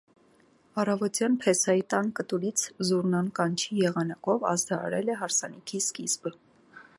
Առավոտյան 0.83 1.35
փեսայի 1.43 1.83
տան 1.93 2.09
կտուրից 2.19 2.63
զուռնան 2.89 3.29
կանչի 3.41 3.79
եղանակով 3.83 4.49
ազդարարել 4.55 5.13
է 5.13 5.19
հարսանիքի 5.21 5.83
սկիզբը։ 5.91 6.35